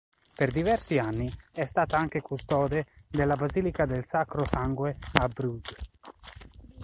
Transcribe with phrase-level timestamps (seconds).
[0.35, 5.75] Per diversi anni è stato anche custode della Basilica del Sacro Sangue a Bruges.